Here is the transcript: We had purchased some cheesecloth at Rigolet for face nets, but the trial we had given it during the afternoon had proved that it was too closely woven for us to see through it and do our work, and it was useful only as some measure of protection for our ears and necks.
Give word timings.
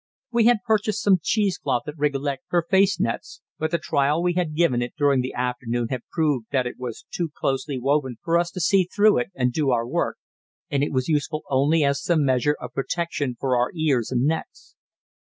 We 0.31 0.45
had 0.45 0.63
purchased 0.65 1.03
some 1.03 1.19
cheesecloth 1.21 1.83
at 1.85 1.93
Rigolet 1.95 2.39
for 2.49 2.65
face 2.67 2.99
nets, 2.99 3.39
but 3.59 3.69
the 3.69 3.77
trial 3.77 4.23
we 4.23 4.33
had 4.33 4.55
given 4.55 4.81
it 4.81 4.95
during 4.97 5.21
the 5.21 5.35
afternoon 5.35 5.89
had 5.89 6.07
proved 6.11 6.47
that 6.51 6.65
it 6.65 6.79
was 6.79 7.05
too 7.11 7.29
closely 7.37 7.77
woven 7.79 8.17
for 8.23 8.39
us 8.39 8.49
to 8.53 8.59
see 8.59 8.85
through 8.91 9.19
it 9.19 9.31
and 9.35 9.53
do 9.53 9.69
our 9.69 9.85
work, 9.87 10.17
and 10.71 10.83
it 10.83 10.91
was 10.91 11.07
useful 11.07 11.43
only 11.51 11.83
as 11.83 12.01
some 12.01 12.25
measure 12.25 12.57
of 12.59 12.73
protection 12.73 13.35
for 13.39 13.55
our 13.55 13.71
ears 13.75 14.09
and 14.09 14.23
necks. 14.23 14.75